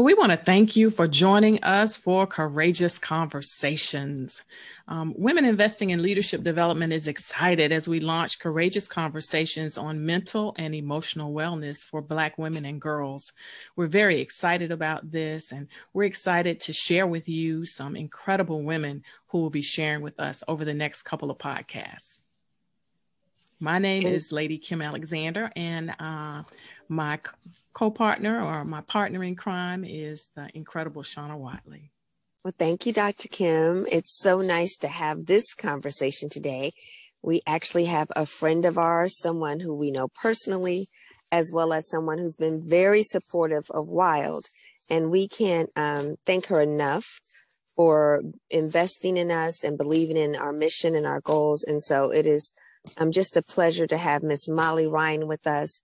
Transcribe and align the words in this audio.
Well, 0.00 0.06
we 0.06 0.14
want 0.14 0.30
to 0.30 0.38
thank 0.38 0.76
you 0.76 0.88
for 0.88 1.06
joining 1.06 1.62
us 1.62 1.98
for 1.98 2.26
Courageous 2.26 2.98
Conversations. 2.98 4.42
Um, 4.88 5.12
Women 5.14 5.44
Investing 5.44 5.90
in 5.90 6.02
Leadership 6.02 6.42
Development 6.42 6.90
is 6.90 7.06
excited 7.06 7.70
as 7.70 7.86
we 7.86 8.00
launch 8.00 8.38
Courageous 8.38 8.88
Conversations 8.88 9.76
on 9.76 10.06
mental 10.06 10.54
and 10.56 10.74
emotional 10.74 11.34
wellness 11.34 11.84
for 11.84 12.00
Black 12.00 12.38
women 12.38 12.64
and 12.64 12.80
girls. 12.80 13.34
We're 13.76 13.88
very 13.88 14.22
excited 14.22 14.72
about 14.72 15.10
this, 15.10 15.52
and 15.52 15.68
we're 15.92 16.04
excited 16.04 16.60
to 16.60 16.72
share 16.72 17.06
with 17.06 17.28
you 17.28 17.66
some 17.66 17.94
incredible 17.94 18.62
women 18.62 19.04
who 19.26 19.42
will 19.42 19.50
be 19.50 19.60
sharing 19.60 20.00
with 20.00 20.18
us 20.18 20.42
over 20.48 20.64
the 20.64 20.72
next 20.72 21.02
couple 21.02 21.30
of 21.30 21.36
podcasts. 21.36 22.22
My 23.62 23.78
name 23.78 24.06
is 24.06 24.32
Lady 24.32 24.56
Kim 24.56 24.80
Alexander, 24.80 25.52
and 25.54 25.94
uh, 26.00 26.44
my 26.90 27.20
co-partner 27.72 28.42
or 28.44 28.64
my 28.64 28.80
partner 28.82 29.22
in 29.22 29.36
crime 29.36 29.84
is 29.84 30.30
the 30.34 30.50
incredible 30.54 31.02
Shauna 31.02 31.38
Watley. 31.38 31.92
Well, 32.44 32.54
thank 32.58 32.84
you, 32.84 32.92
Dr. 32.92 33.28
Kim. 33.28 33.86
It's 33.92 34.18
so 34.18 34.40
nice 34.40 34.76
to 34.78 34.88
have 34.88 35.26
this 35.26 35.54
conversation 35.54 36.28
today. 36.28 36.72
We 37.22 37.42
actually 37.46 37.84
have 37.84 38.08
a 38.16 38.26
friend 38.26 38.64
of 38.64 38.76
ours, 38.76 39.18
someone 39.18 39.60
who 39.60 39.74
we 39.74 39.90
know 39.90 40.08
personally, 40.08 40.88
as 41.30 41.52
well 41.52 41.72
as 41.72 41.88
someone 41.88 42.18
who's 42.18 42.36
been 42.36 42.68
very 42.68 43.02
supportive 43.02 43.64
of 43.70 43.88
Wild. 43.88 44.46
And 44.88 45.10
we 45.10 45.28
can't 45.28 45.70
um, 45.76 46.16
thank 46.26 46.46
her 46.46 46.60
enough 46.60 47.20
for 47.76 48.22
investing 48.50 49.16
in 49.16 49.30
us 49.30 49.62
and 49.62 49.78
believing 49.78 50.16
in 50.16 50.34
our 50.34 50.52
mission 50.52 50.96
and 50.96 51.06
our 51.06 51.20
goals. 51.20 51.62
And 51.62 51.82
so 51.82 52.10
it 52.10 52.26
is 52.26 52.50
um, 52.98 53.12
just 53.12 53.36
a 53.36 53.42
pleasure 53.42 53.86
to 53.86 53.96
have 53.96 54.22
Miss 54.22 54.48
Molly 54.48 54.86
Ryan 54.86 55.26
with 55.28 55.46
us. 55.46 55.80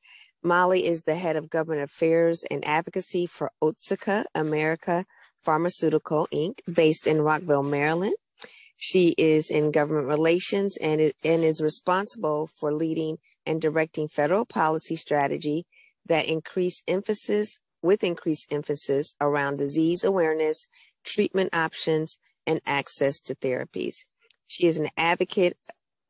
Molly 0.47 0.87
is 0.87 1.03
the 1.03 1.17
head 1.17 1.35
of 1.35 1.51
government 1.51 1.83
affairs 1.83 2.45
and 2.51 2.65
advocacy 2.65 3.27
for 3.27 3.51
Otsuka 3.63 4.25
America 4.33 5.05
Pharmaceutical 5.45 6.29
Inc., 6.33 6.61
based 6.73 7.07
in 7.07 7.21
Rockville, 7.21 7.65
Maryland. 7.65 8.15
She 8.77 9.15
is 9.19 9.51
in 9.51 9.73
government 9.73 10.07
relations 10.07 10.77
and, 10.77 11.01
and 11.01 11.43
is 11.43 11.61
responsible 11.61 12.47
for 12.47 12.73
leading 12.73 13.17
and 13.45 13.61
directing 13.61 14.07
federal 14.07 14.45
policy 14.45 14.95
strategy 14.95 15.67
that 16.07 16.29
increase 16.29 16.83
emphasis 16.87 17.59
with 17.83 18.05
increased 18.05 18.53
emphasis 18.53 19.15
around 19.21 19.59
disease 19.59 20.05
awareness, 20.05 20.67
treatment 21.05 21.55
options, 21.55 22.19
and 22.47 22.61
access 22.67 23.19
to 23.21 23.35
therapies. 23.35 24.05
She 24.47 24.67
is 24.67 24.79
an 24.79 24.89
advocate 24.97 25.57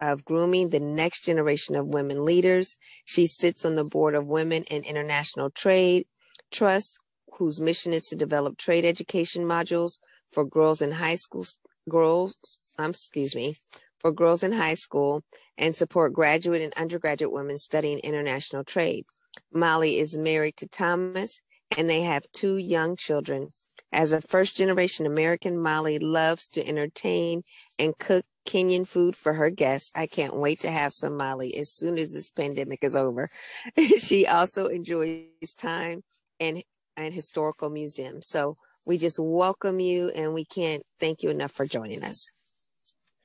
of 0.00 0.25
grooming 0.25 0.70
the 0.70 0.80
next 0.80 1.25
generation 1.25 1.77
of 1.77 1.86
women 1.86 2.25
leaders. 2.25 2.77
She 3.05 3.27
sits 3.27 3.64
on 3.64 3.75
the 3.75 3.84
board 3.84 4.14
of 4.14 4.27
Women 4.27 4.64
in 4.70 4.84
International 4.84 5.50
Trade 5.50 6.06
Trust, 6.50 7.00
whose 7.39 7.61
mission 7.61 7.92
is 7.92 8.08
to 8.08 8.17
develop 8.17 8.56
trade 8.56 8.84
education 8.84 9.44
modules 9.44 9.98
for 10.33 10.44
girls 10.44 10.83
in 10.83 10.92
high 10.92 11.17
school 11.17 11.44
girls, 11.89 12.36
um, 12.78 12.91
excuse 12.91 13.34
me, 13.34 13.56
for 14.00 14.12
girls 14.12 14.42
in 14.42 14.52
high 14.52 14.74
school 14.74 15.22
and 15.58 15.74
support 15.74 16.12
graduate 16.12 16.62
and 16.62 16.74
undergraduate 16.74 17.33
women 17.33 17.58
studying 17.58 17.98
international 18.00 18.64
trade. 18.64 19.05
Molly 19.52 19.98
is 19.98 20.19
married 20.19 20.56
to 20.56 20.69
Thomas 20.69 21.41
and 21.77 21.89
they 21.89 22.02
have 22.02 22.24
two 22.33 22.56
young 22.56 22.97
children. 22.97 23.48
As 23.92 24.12
a 24.12 24.20
first 24.20 24.56
generation 24.56 25.06
American, 25.06 25.61
Molly 25.61 25.98
loves 25.98 26.48
to 26.48 26.67
entertain 26.67 27.42
and 27.78 27.97
cook 27.98 28.24
Kenyan 28.47 28.86
food 28.86 29.16
for 29.16 29.34
her 29.34 29.50
guests. 29.50 29.92
I 29.94 30.06
can't 30.06 30.36
wait 30.36 30.61
to 30.61 30.70
have 30.70 30.92
some 30.92 31.17
Molly 31.17 31.57
as 31.57 31.70
soon 31.70 31.98
as 31.98 32.12
this 32.12 32.30
pandemic 32.30 32.83
is 32.83 32.96
over. 32.96 33.29
she 33.98 34.27
also 34.27 34.67
enjoys 34.67 35.55
time 35.58 36.02
and 36.40 36.62
and 36.96 37.12
historical 37.12 37.68
museums. 37.68 38.29
So 38.29 38.56
we 38.86 38.96
just 38.96 39.18
welcome 39.20 39.80
you 39.80 40.11
and 40.14 40.33
we 40.33 40.45
can't 40.45 40.83
thank 40.98 41.23
you 41.23 41.30
enough 41.30 41.52
for 41.52 41.67
joining 41.67 42.02
us. 42.02 42.30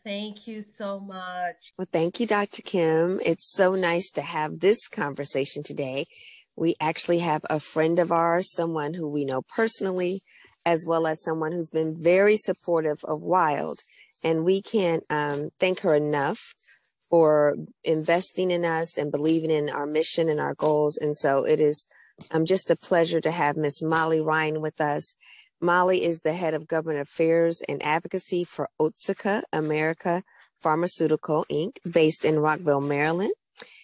Thank 0.03 0.47
you 0.47 0.65
so 0.67 0.99
much. 0.99 1.73
Well, 1.77 1.87
thank 1.91 2.19
you, 2.19 2.25
Dr. 2.25 2.63
Kim. 2.63 3.19
It's 3.23 3.53
so 3.53 3.75
nice 3.75 4.09
to 4.11 4.21
have 4.21 4.59
this 4.59 4.87
conversation 4.87 5.61
today. 5.61 6.05
We 6.55 6.75
actually 6.81 7.19
have 7.19 7.43
a 7.49 7.59
friend 7.59 7.99
of 7.99 8.11
ours, 8.11 8.51
someone 8.51 8.95
who 8.95 9.07
we 9.07 9.25
know 9.25 9.43
personally, 9.43 10.21
as 10.65 10.85
well 10.85 11.07
as 11.07 11.23
someone 11.23 11.51
who's 11.51 11.71
been 11.71 12.01
very 12.01 12.37
supportive 12.37 12.99
of 13.03 13.21
Wild. 13.21 13.79
And 14.23 14.43
we 14.43 14.61
can't 14.61 15.03
um, 15.09 15.49
thank 15.59 15.81
her 15.81 15.95
enough 15.95 16.53
for 17.09 17.55
investing 17.83 18.51
in 18.51 18.63
us 18.63 18.97
and 18.97 19.11
believing 19.11 19.51
in 19.51 19.69
our 19.69 19.85
mission 19.85 20.29
and 20.29 20.39
our 20.39 20.53
goals. 20.53 20.97
And 20.97 21.17
so 21.17 21.45
it 21.45 21.59
is 21.59 21.85
um, 22.31 22.45
just 22.45 22.71
a 22.71 22.75
pleasure 22.75 23.19
to 23.21 23.31
have 23.31 23.57
Miss 23.57 23.81
Molly 23.81 24.21
Ryan 24.21 24.61
with 24.61 24.79
us. 24.79 25.13
Molly 25.59 26.03
is 26.03 26.21
the 26.21 26.33
head 26.33 26.53
of 26.53 26.67
government 26.67 27.01
affairs 27.01 27.61
and 27.67 27.83
advocacy 27.83 28.43
for 28.43 28.69
Otsuka 28.79 29.43
America 29.51 30.23
Pharmaceutical 30.61 31.45
Inc., 31.51 31.77
based 31.89 32.23
in 32.23 32.39
Rockville, 32.39 32.81
Maryland. 32.81 33.33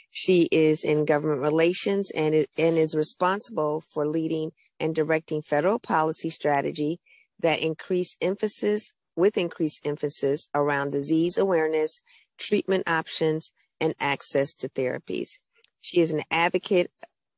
She 0.10 0.48
is 0.52 0.84
in 0.84 1.06
government 1.06 1.42
relations 1.42 2.12
and, 2.12 2.34
and 2.34 2.78
is 2.78 2.96
responsible 2.96 3.82
for 3.82 4.08
leading 4.08 4.52
and 4.80 4.94
directing 4.96 5.42
federal 5.42 5.80
policy 5.80 6.30
strategy 6.30 7.00
that 7.40 7.62
increase 7.62 8.16
emphasis 8.22 8.94
with 9.16 9.38
increased 9.38 9.86
emphasis 9.86 10.48
around 10.54 10.92
disease 10.92 11.38
awareness, 11.38 12.02
treatment 12.38 12.88
options, 12.88 13.52
and 13.82 13.94
access 14.00 14.54
to 14.54 14.70
therapies. 14.70 15.40
She 15.82 16.00
is 16.00 16.14
an 16.14 16.22
advocate 16.32 16.92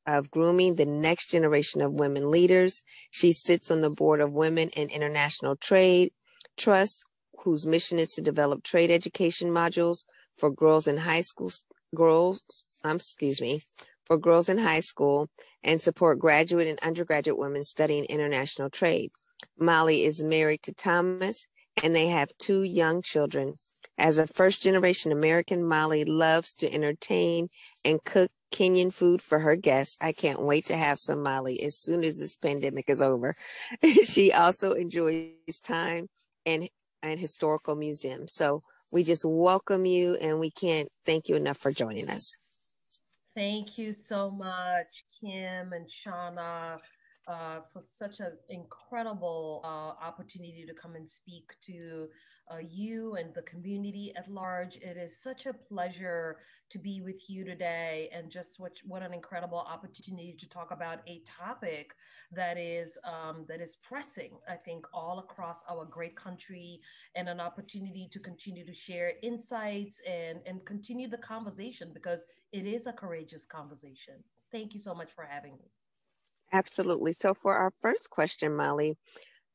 of 0.07 0.31
grooming 0.31 0.75
the 0.75 0.85
next 0.85 1.29
generation 1.29 1.81
of 1.81 1.93
women 1.93 2.31
leaders. 2.31 2.81
She 3.11 3.31
sits 3.31 3.69
on 3.69 3.81
the 3.81 3.89
board 3.89 4.21
of 4.21 4.31
Women 4.31 4.69
in 4.75 4.89
International 4.89 5.55
Trade 5.55 6.11
Trust, 6.57 7.05
whose 7.43 7.65
mission 7.65 7.99
is 7.99 8.13
to 8.13 8.21
develop 8.21 8.63
trade 8.63 8.91
education 8.91 9.49
modules 9.49 10.03
for 10.37 10.49
girls 10.49 10.87
in 10.87 10.97
high 10.97 11.21
school, 11.21 11.51
girls, 11.95 12.41
um, 12.83 12.97
excuse 12.97 13.41
me, 13.41 13.61
for 14.09 14.17
girls 14.17 14.49
in 14.49 14.57
high 14.57 14.79
school 14.79 15.29
and 15.63 15.79
support 15.79 16.17
graduate 16.17 16.67
and 16.67 16.79
undergraduate 16.79 17.37
women 17.37 17.63
studying 17.63 18.05
international 18.05 18.69
trade. 18.69 19.11
Molly 19.57 20.03
is 20.03 20.23
married 20.23 20.63
to 20.63 20.73
Thomas 20.73 21.45
and 21.83 21.95
they 21.95 22.07
have 22.07 22.29
two 22.39 22.63
young 22.63 23.03
children. 23.03 23.53
As 23.99 24.17
a 24.17 24.25
first 24.25 24.63
generation 24.63 25.11
American, 25.11 25.63
Molly 25.63 26.05
loves 26.05 26.55
to 26.55 26.73
entertain 26.73 27.49
and 27.85 28.03
cook 28.03 28.31
Kenyan 28.51 28.91
food 28.91 29.21
for 29.21 29.39
her 29.39 29.55
guests. 29.55 29.97
I 30.01 30.11
can't 30.11 30.41
wait 30.41 30.65
to 30.67 30.75
have 30.75 30.97
some 30.99 31.21
Molly 31.21 31.61
as 31.61 31.77
soon 31.77 32.03
as 32.03 32.17
this 32.17 32.35
pandemic 32.35 32.89
is 32.89 33.03
over. 33.03 33.35
she 34.05 34.31
also 34.31 34.71
enjoys 34.71 35.59
time 35.63 36.07
and 36.47 36.67
and 37.03 37.19
historical 37.19 37.75
museums. 37.75 38.33
So 38.33 38.63
we 38.91 39.03
just 39.03 39.23
welcome 39.23 39.85
you 39.85 40.15
and 40.15 40.39
we 40.39 40.49
can't 40.49 40.89
thank 41.05 41.29
you 41.29 41.35
enough 41.35 41.57
for 41.57 41.71
joining 41.71 42.09
us. 42.09 42.35
Thank 43.39 43.77
you 43.77 43.95
so 44.03 44.29
much, 44.29 45.05
Kim 45.21 45.71
and 45.71 45.87
Shauna 45.87 46.77
uh, 47.25 47.61
for 47.71 47.79
such 47.79 48.19
an 48.19 48.37
incredible 48.49 49.61
uh, 49.63 50.05
opportunity 50.05 50.65
to 50.67 50.73
come 50.73 50.95
and 50.95 51.07
speak 51.07 51.53
to 51.61 52.05
uh, 52.51 52.57
you 52.57 53.15
and 53.15 53.33
the 53.33 53.41
community 53.43 54.13
at 54.15 54.27
large. 54.29 54.77
It 54.77 54.97
is 54.97 55.15
such 55.15 55.45
a 55.45 55.53
pleasure 55.53 56.37
to 56.69 56.79
be 56.79 57.01
with 57.01 57.29
you 57.29 57.45
today, 57.45 58.09
and 58.13 58.29
just 58.29 58.59
what 58.59 58.77
what 58.85 59.03
an 59.03 59.13
incredible 59.13 59.59
opportunity 59.59 60.35
to 60.37 60.49
talk 60.49 60.71
about 60.71 60.99
a 61.07 61.21
topic 61.25 61.93
that 62.31 62.57
is 62.57 62.99
um, 63.03 63.45
that 63.47 63.61
is 63.61 63.77
pressing. 63.77 64.31
I 64.49 64.55
think 64.55 64.85
all 64.93 65.19
across 65.19 65.63
our 65.69 65.85
great 65.85 66.15
country, 66.15 66.81
and 67.15 67.29
an 67.29 67.39
opportunity 67.39 68.07
to 68.11 68.19
continue 68.19 68.65
to 68.65 68.73
share 68.73 69.13
insights 69.21 70.01
and 70.07 70.39
and 70.45 70.65
continue 70.65 71.07
the 71.07 71.17
conversation 71.17 71.91
because 71.93 72.25
it 72.51 72.65
is 72.65 72.87
a 72.87 72.93
courageous 72.93 73.45
conversation. 73.45 74.15
Thank 74.51 74.73
you 74.73 74.79
so 74.79 74.95
much 74.95 75.11
for 75.11 75.25
having 75.25 75.53
me. 75.53 75.71
Absolutely. 76.51 77.13
So, 77.13 77.33
for 77.33 77.55
our 77.55 77.71
first 77.81 78.09
question, 78.09 78.55
Molly, 78.55 78.97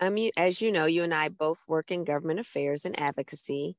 um, 0.01 0.17
you, 0.17 0.31
as 0.37 0.61
you 0.61 0.73
know, 0.73 0.87
you 0.87 1.03
and 1.03 1.15
I 1.15 1.29
both 1.29 1.65
work 1.69 1.91
in 1.91 2.05
government 2.05 2.41
affairs 2.41 2.85
and 2.85 2.99
advocacy, 3.01 3.77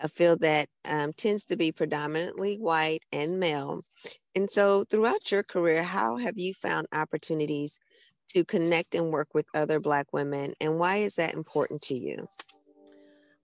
a 0.00 0.08
field 0.08 0.40
that 0.40 0.68
um, 0.88 1.12
tends 1.12 1.44
to 1.46 1.56
be 1.56 1.72
predominantly 1.72 2.56
white 2.56 3.02
and 3.12 3.40
male. 3.40 3.80
And 4.34 4.50
so, 4.50 4.84
throughout 4.84 5.30
your 5.32 5.42
career, 5.42 5.82
how 5.82 6.18
have 6.18 6.36
you 6.36 6.52
found 6.54 6.86
opportunities 6.92 7.80
to 8.28 8.44
connect 8.44 8.94
and 8.94 9.10
work 9.10 9.28
with 9.34 9.46
other 9.54 9.80
Black 9.80 10.12
women, 10.12 10.52
and 10.60 10.78
why 10.78 10.96
is 10.96 11.16
that 11.16 11.34
important 11.34 11.82
to 11.82 11.94
you? 11.94 12.28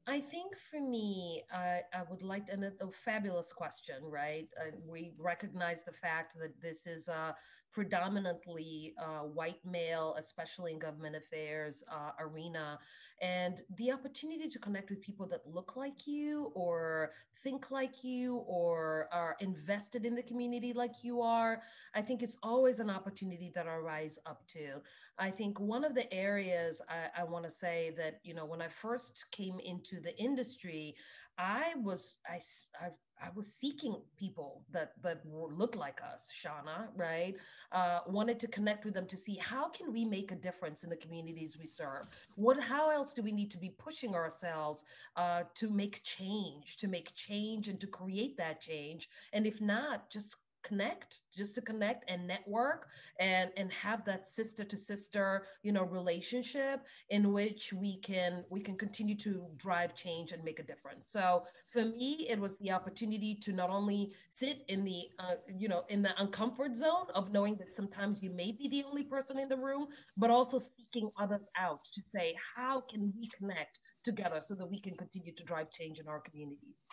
I 0.07 0.19
think 0.19 0.55
for 0.71 0.81
me, 0.81 1.45
I, 1.53 1.83
I 1.95 2.03
would 2.11 2.23
like 2.23 2.47
to, 2.47 2.73
a 2.81 2.91
fabulous 2.91 3.53
question, 3.53 3.97
right? 4.03 4.49
Uh, 4.61 4.73
we 4.87 5.13
recognize 5.17 5.85
the 5.85 5.93
fact 5.93 6.35
that 6.41 6.61
this 6.61 6.87
is 6.87 7.09
a 7.09 7.37
predominantly 7.73 8.95
uh, 8.99 9.21
white 9.21 9.65
male, 9.65 10.15
especially 10.19 10.73
in 10.73 10.79
government 10.79 11.17
affairs 11.17 11.83
uh, 11.91 12.11
arena, 12.21 12.79
and 13.23 13.63
the 13.77 13.91
opportunity 13.91 14.49
to 14.49 14.59
connect 14.59 14.91
with 14.91 15.01
people 15.01 15.27
that 15.27 15.41
look 15.47 15.75
like 15.75 16.07
you 16.07 16.53
or 16.55 17.11
think 17.43 17.71
like 17.71 18.05
you 18.05 18.37
or 18.47 19.09
are 19.13 19.37
invested 19.41 20.05
in 20.05 20.15
the 20.15 20.23
community 20.23 20.73
like 20.73 21.03
you 21.03 21.23
are. 21.23 21.63
I 21.95 22.03
think 22.03 22.23
it's 22.23 22.37
always 22.43 22.79
an 22.79 22.91
opportunity 22.91 23.51
that 23.55 23.67
I 23.67 23.77
rise 23.77 24.19
up 24.27 24.47
to. 24.49 24.81
I 25.19 25.31
think 25.31 25.59
one 25.59 25.85
of 25.85 25.95
the 25.95 26.13
areas 26.13 26.83
I, 26.89 27.23
I 27.23 27.25
want 27.25 27.45
to 27.45 27.51
say 27.51 27.95
that, 27.97 28.21
you 28.23 28.35
know, 28.35 28.45
when 28.45 28.61
I 28.61 28.69
first 28.69 29.27
came 29.31 29.59
into 29.61 30.01
the 30.01 30.17
industry, 30.19 30.95
I 31.39 31.75
was 31.83 32.17
I, 32.29 32.41
I, 32.81 32.89
I 33.23 33.29
was 33.35 33.47
seeking 33.47 33.97
people 34.19 34.63
that 34.73 34.93
that 35.03 35.21
looked 35.25 35.77
like 35.77 36.01
us, 36.03 36.33
Shauna, 36.35 36.89
right? 36.97 37.37
Uh, 37.71 38.01
wanted 38.07 38.41
to 38.41 38.49
connect 38.49 38.85
with 38.85 38.95
them 38.95 39.07
to 39.07 39.17
see 39.17 39.37
how 39.37 39.69
can 39.69 39.93
we 39.93 40.05
make 40.05 40.33
a 40.33 40.35
difference 40.35 40.83
in 40.83 40.91
the 40.91 40.97
communities 40.97 41.57
we 41.59 41.67
serve. 41.67 42.03
What 42.35 42.61
how 42.61 42.91
else 42.91 43.15
do 43.15 43.23
we 43.23 43.33
need 43.33 43.51
to 43.53 43.59
be 43.59 43.71
pushing 43.71 44.15
ourselves 44.15 44.85
uh, 45.17 45.43
to 45.55 45.71
make 45.71 46.03
change, 46.03 46.77
to 46.79 46.89
make 46.89 47.15
change, 47.15 47.69
and 47.69 47.79
to 47.81 47.87
create 47.87 48.37
that 48.39 48.61
change? 48.61 49.09
And 49.33 49.47
if 49.47 49.61
not, 49.61 50.11
just 50.11 50.37
connect 50.63 51.21
just 51.35 51.55
to 51.55 51.61
connect 51.61 52.09
and 52.09 52.27
network 52.27 52.89
and 53.21 53.51
and 53.57 53.73
have 53.73 54.05
that 54.05 54.29
sister 54.29 54.65
to 54.65 54.77
sister 54.77 55.47
you 55.63 55.73
know 55.73 55.85
relationship 55.85 56.81
in 57.11 57.33
which 57.33 57.73
we 57.73 57.99
can 57.99 58.45
we 58.51 58.61
can 58.61 58.77
continue 58.77 59.17
to 59.17 59.47
drive 59.57 59.95
change 59.95 60.33
and 60.33 60.43
make 60.45 60.59
a 60.59 60.63
difference. 60.63 61.11
So 61.13 61.43
for 61.73 61.89
me 61.99 62.27
it 62.29 62.39
was 62.39 62.57
the 62.59 62.71
opportunity 62.71 63.35
to 63.43 63.53
not 63.53 63.71
only 63.71 64.13
sit 64.35 64.65
in 64.69 64.85
the 64.85 65.03
uh, 65.19 65.35
you 65.49 65.69
know 65.69 65.83
in 65.89 66.03
the 66.03 66.11
uncomfort 66.21 66.77
zone 66.77 67.07
of 67.15 67.33
knowing 67.33 67.57
that 67.57 67.69
sometimes 67.69 68.23
you 68.23 68.31
may 68.37 68.53
be 68.53 68.69
the 68.69 68.85
only 68.85 69.05
person 69.05 69.39
in 69.39 69.49
the 69.49 69.57
room 69.57 69.85
but 70.19 70.31
also 70.31 70.59
seeking 70.59 71.09
others 71.21 71.49
out 71.59 71.77
to 71.95 72.01
say 72.15 72.35
how 72.57 72.81
can 72.81 73.13
we 73.19 73.29
connect 73.39 73.79
together 74.05 74.41
so 74.43 74.55
that 74.55 74.67
we 74.67 74.81
can 74.81 74.95
continue 74.97 75.33
to 75.35 75.45
drive 75.45 75.69
change 75.71 75.99
in 75.99 76.09
our 76.09 76.21
communities 76.21 76.85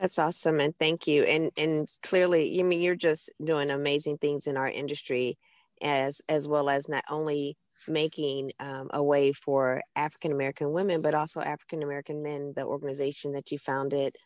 that's 0.00 0.18
awesome, 0.18 0.60
and 0.60 0.76
thank 0.78 1.06
you. 1.06 1.24
And 1.24 1.50
and 1.56 1.86
clearly, 2.02 2.48
you 2.48 2.64
I 2.64 2.68
mean 2.68 2.80
you're 2.82 2.96
just 2.96 3.30
doing 3.44 3.70
amazing 3.70 4.18
things 4.18 4.46
in 4.46 4.56
our 4.56 4.68
industry, 4.68 5.38
as 5.82 6.22
as 6.28 6.48
well 6.48 6.70
as 6.70 6.88
not 6.88 7.04
only 7.10 7.56
making 7.88 8.52
um, 8.60 8.88
a 8.92 9.02
way 9.04 9.32
for 9.32 9.82
African 9.96 10.32
American 10.32 10.72
women, 10.72 11.02
but 11.02 11.14
also 11.14 11.40
African 11.42 11.82
American 11.82 12.22
men. 12.22 12.54
The 12.56 12.64
organization 12.64 13.32
that 13.32 13.50
you 13.52 13.58
founded 13.58 14.16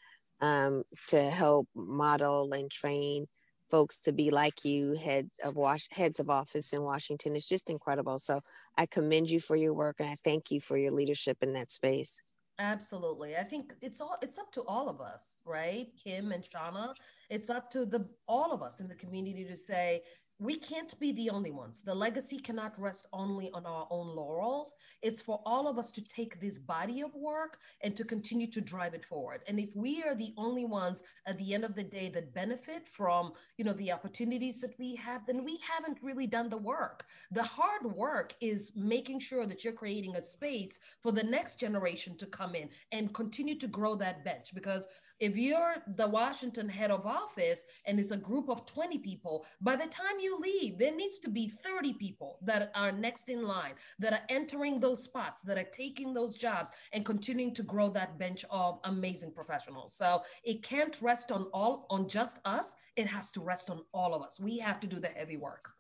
um, 0.41 0.85
to 1.09 1.23
help 1.31 1.69
model 1.75 2.53
and 2.53 2.71
train 2.71 3.27
folks 3.71 3.99
to 4.01 4.13
be 4.13 4.31
like 4.31 4.65
you, 4.65 4.97
head 5.03 5.31
of 5.45 5.57
wash 5.57 5.89
heads 5.93 6.21
of 6.21 6.29
office 6.31 6.73
in 6.73 6.83
Washington, 6.83 7.35
is 7.37 7.47
just 7.47 7.71
incredible. 7.71 8.19
So 8.19 8.41
I 8.79 8.87
commend 8.87 9.31
you 9.31 9.41
for 9.41 9.57
your 9.57 9.75
work, 9.75 9.97
and 10.01 10.09
I 10.09 10.15
thank 10.15 10.51
you 10.53 10.61
for 10.61 10.77
your 10.77 10.93
leadership 10.93 11.39
in 11.43 11.53
that 11.55 11.73
space. 11.73 12.21
Absolutely. 12.59 13.37
I 13.37 13.43
think 13.43 13.75
it's 13.83 14.01
all 14.01 14.17
it's 14.23 14.39
up 14.39 14.53
to 14.53 14.63
all 14.63 14.89
of 14.89 15.01
us, 15.01 15.39
right? 15.45 15.89
Kim 16.03 16.31
and 16.31 16.43
Shauna, 16.43 16.95
it's 17.31 17.51
up 17.51 17.71
to 17.73 17.87
the 17.87 18.05
all 18.29 18.53
of 18.53 18.63
us 18.63 18.81
in 18.81 18.89
the 18.89 18.95
community 18.95 19.45
to 19.45 19.57
say 19.57 20.03
we 20.39 20.59
can't 20.59 20.99
be 21.01 21.13
the 21.13 21.31
only 21.31 21.51
ones. 21.51 21.85
The 21.85 21.95
legacy 21.95 22.39
cannot 22.39 22.73
rest 22.79 23.07
only 23.13 23.51
on 23.53 23.67
our 23.67 23.87
own 23.91 24.15
laurels. 24.15 24.79
It's 25.03 25.21
for 25.21 25.41
all 25.45 25.69
of 25.69 25.79
us 25.79 25.91
to 25.93 26.05
take 26.05 26.41
this 26.41 26.59
body 26.59 27.03
of 27.03 27.15
work 27.15 27.59
and 27.83 27.97
to 27.97 28.05
continue 28.05 28.51
to 28.53 28.61
drive 28.61 28.95
it 28.95 29.05
forward. 29.05 29.43
And 29.47 29.59
if 29.59 29.71
we 29.75 30.03
are 30.03 30.15
the 30.15 30.33
only 30.37 30.65
ones 30.65 31.03
at 31.27 31.39
the 31.39 31.55
end 31.55 31.65
of 31.65 31.75
the 31.75 31.83
day 31.83 32.09
that 32.11 32.35
benefit 32.35 32.89
from, 32.89 33.33
you 33.59 33.65
know, 33.65 33.75
the 33.75 33.93
opportunities 33.93 34.61
that 34.61 34.75
we 34.79 34.95
have, 34.97 35.27
then 35.27 35.45
we 35.45 35.59
haven't 35.63 35.99
really 36.03 36.27
done 36.27 36.49
the 36.49 36.57
work. 36.57 37.05
The 37.33 37.43
hard 37.43 37.85
work 37.85 38.35
is 38.41 38.73
making 38.77 39.21
sure 39.21 39.47
that 39.47 39.65
you're 39.65 39.73
creating 39.73 40.17
a 40.17 40.23
space 40.23 40.79
for 41.03 41.13
the 41.13 41.23
next 41.23 41.61
generation 41.61 42.17
to 42.19 42.27
come 42.27 42.55
in 42.55 42.69
and 42.93 43.15
continue 43.15 43.59
to 43.59 43.67
grow 43.67 43.95
that 43.97 44.25
bench 44.25 44.55
because 44.55 44.89
if 45.21 45.37
you're 45.37 45.77
the 45.97 46.09
Washington 46.09 46.69
head 46.69 46.91
of 46.91 47.07
office 47.07 47.65
and 47.87 47.99
it's 47.99 48.11
a 48.11 48.17
group 48.17 48.49
of 48.49 48.67
20 48.67 48.99
people, 48.99 49.47
by 49.61 49.77
the 49.77 49.87
time 49.87 50.19
you 50.21 50.39
leave, 50.39 50.79
there 50.79 50.95
needs 50.95 51.19
to 51.21 51.31
be 51.31 51.49
30 51.49 51.95
people 51.95 52.39
that 52.43 52.71
are 52.75 52.93
next 52.93 53.29
in 53.29 53.43
line, 53.43 53.75
that 53.99 54.13
are 54.13 54.23
entering 54.29 54.81
those 54.81 55.03
spots, 55.03 55.43
that 55.43 55.59
are 55.59 55.69
taking 55.73 56.15
those 56.15 56.37
jobs 56.37 56.73
and 56.93 57.05
continuing 57.05 57.55
to 57.55 57.63
grow 57.63 57.89
that 57.91 58.19
bench 58.19 58.45
of 58.51 58.81
amazing 58.85 59.33
professionals. 59.33 59.95
So 59.95 60.23
it 60.43 60.63
can't 60.63 60.99
rest 61.01 61.31
on 61.31 61.45
all 61.53 61.87
on 61.91 62.09
just 62.09 62.41
us. 62.45 62.75
It 62.97 63.07
has 63.07 63.31
to 63.33 63.41
rest 63.41 63.71
on 63.71 63.85
all 63.93 64.15
of 64.15 64.23
us. 64.23 64.41
We 64.41 64.59
have 64.59 64.81
to 64.81 64.87
do 64.87 64.99
the 64.99 65.09
heavy 65.09 65.37
work. 65.37 65.74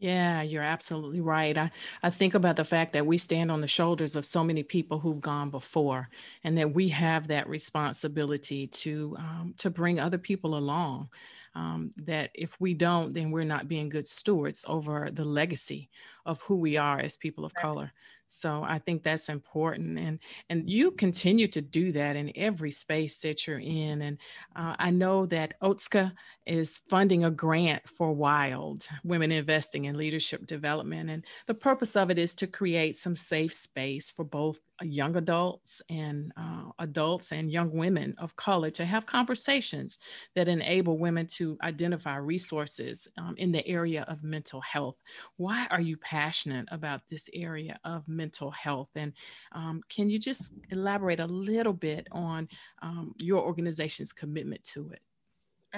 Yeah, 0.00 0.42
you're 0.42 0.62
absolutely 0.62 1.20
right. 1.20 1.58
I, 1.58 1.72
I 2.04 2.10
think 2.10 2.34
about 2.34 2.54
the 2.54 2.64
fact 2.64 2.92
that 2.92 3.04
we 3.06 3.18
stand 3.18 3.50
on 3.50 3.60
the 3.60 3.66
shoulders 3.66 4.14
of 4.14 4.24
so 4.24 4.44
many 4.44 4.62
people 4.62 5.00
who've 5.00 5.20
gone 5.20 5.50
before, 5.50 6.08
and 6.44 6.56
that 6.56 6.72
we 6.72 6.88
have 6.90 7.26
that 7.28 7.48
responsibility 7.48 8.68
to 8.68 9.16
um, 9.18 9.54
to 9.58 9.70
bring 9.70 9.98
other 9.98 10.18
people 10.18 10.56
along. 10.56 11.08
Um, 11.56 11.90
that 11.96 12.30
if 12.34 12.60
we 12.60 12.74
don't, 12.74 13.12
then 13.12 13.32
we're 13.32 13.42
not 13.42 13.66
being 13.66 13.88
good 13.88 14.06
stewards 14.06 14.64
over 14.68 15.10
the 15.10 15.24
legacy 15.24 15.90
of 16.24 16.40
who 16.42 16.56
we 16.56 16.76
are 16.76 17.00
as 17.00 17.16
people 17.16 17.44
of 17.44 17.54
color. 17.54 17.90
So 18.30 18.62
I 18.62 18.78
think 18.78 19.02
that's 19.02 19.30
important, 19.30 19.98
and 19.98 20.18
and 20.50 20.68
you 20.70 20.92
continue 20.92 21.48
to 21.48 21.62
do 21.62 21.90
that 21.92 22.14
in 22.14 22.30
every 22.36 22.70
space 22.70 23.16
that 23.18 23.46
you're 23.46 23.58
in. 23.58 24.02
And 24.02 24.18
uh, 24.54 24.76
I 24.78 24.90
know 24.90 25.24
that 25.26 25.54
Otsuka 25.62 26.12
is 26.48 26.78
funding 26.88 27.24
a 27.24 27.30
grant 27.30 27.88
for 27.88 28.12
WILD 28.12 28.86
Women 29.04 29.30
Investing 29.30 29.84
in 29.84 29.96
Leadership 29.96 30.46
Development, 30.46 31.10
and 31.10 31.24
the 31.46 31.54
purpose 31.54 31.96
of 31.96 32.10
it 32.10 32.18
is 32.18 32.34
to 32.36 32.46
create 32.46 32.96
some 32.96 33.14
safe 33.14 33.52
space 33.52 34.10
for 34.10 34.24
both 34.24 34.60
young 34.82 35.16
adults 35.16 35.82
and 35.90 36.32
uh, 36.36 36.70
adults 36.78 37.32
and 37.32 37.50
young 37.50 37.72
women 37.72 38.14
of 38.18 38.36
color 38.36 38.70
to 38.70 38.84
have 38.84 39.06
conversations 39.06 39.98
that 40.34 40.48
enable 40.48 40.98
women 40.98 41.26
to 41.26 41.58
identify 41.62 42.16
resources 42.16 43.08
um, 43.18 43.34
in 43.38 43.50
the 43.52 43.66
area 43.66 44.02
of 44.08 44.22
mental 44.22 44.60
health. 44.60 44.96
Why 45.36 45.66
are 45.70 45.80
you 45.80 45.96
passionate 45.96 46.68
about 46.70 47.02
this 47.08 47.28
area 47.34 47.78
of 47.84 48.06
mental 48.08 48.50
health? 48.50 48.90
And 48.94 49.12
um, 49.52 49.82
can 49.88 50.10
you 50.10 50.18
just 50.18 50.52
elaborate 50.70 51.20
a 51.20 51.26
little 51.26 51.72
bit 51.72 52.06
on 52.12 52.48
um, 52.82 53.14
your 53.18 53.42
organization's 53.42 54.12
commitment 54.12 54.62
to 54.64 54.90
it? 54.90 55.00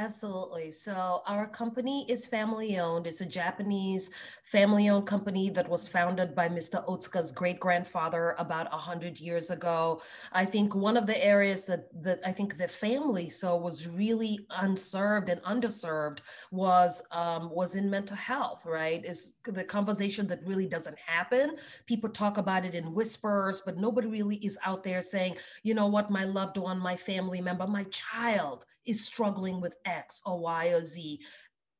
Absolutely. 0.00 0.70
So 0.70 1.20
our 1.26 1.46
company 1.46 2.06
is 2.08 2.24
family 2.24 2.78
owned. 2.78 3.06
It's 3.06 3.20
a 3.20 3.26
Japanese 3.26 4.10
family 4.44 4.88
owned 4.88 5.06
company 5.06 5.50
that 5.50 5.68
was 5.68 5.88
founded 5.88 6.34
by 6.34 6.48
Mr. 6.48 6.82
Otsuka's 6.88 7.30
great 7.32 7.60
grandfather 7.60 8.34
about 8.38 8.72
a 8.72 8.78
hundred 8.78 9.20
years 9.20 9.50
ago. 9.50 10.00
I 10.32 10.46
think 10.46 10.74
one 10.74 10.96
of 10.96 11.06
the 11.06 11.22
areas 11.22 11.66
that 11.66 11.90
that 12.02 12.20
I 12.24 12.32
think 12.32 12.56
the 12.56 12.66
family 12.66 13.28
so 13.28 13.56
was 13.56 13.86
really 13.88 14.46
unserved 14.48 15.28
and 15.28 15.42
underserved 15.42 16.20
was 16.50 17.02
um, 17.12 17.50
was 17.50 17.74
in 17.74 17.90
mental 17.90 18.16
health. 18.16 18.64
Right, 18.64 19.04
is 19.04 19.34
the 19.44 19.64
conversation 19.64 20.26
that 20.28 20.46
really 20.46 20.66
doesn't 20.66 20.98
happen. 20.98 21.56
People 21.84 22.08
talk 22.08 22.38
about 22.38 22.64
it 22.64 22.74
in 22.74 22.94
whispers, 22.94 23.60
but 23.66 23.76
nobody 23.76 24.08
really 24.08 24.36
is 24.36 24.58
out 24.64 24.82
there 24.82 25.02
saying, 25.02 25.36
you 25.62 25.74
know 25.74 25.88
what, 25.88 26.08
my 26.10 26.24
loved 26.24 26.56
one, 26.56 26.78
my 26.78 26.96
family 26.96 27.42
member, 27.42 27.66
my 27.66 27.84
child 27.84 28.64
is 28.86 29.04
struggling 29.04 29.60
with 29.60 29.76
X 29.90 30.20
or 30.24 30.38
Y 30.40 30.66
or 30.68 30.82
Z. 30.82 31.20